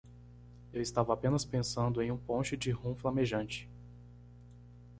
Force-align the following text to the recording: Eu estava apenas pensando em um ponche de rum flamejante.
Eu 0.73 0.81
estava 0.81 1.13
apenas 1.13 1.45
pensando 1.45 2.01
em 2.01 2.11
um 2.11 2.17
ponche 2.17 2.57
de 2.57 2.71
rum 2.71 2.95
flamejante. 2.95 3.69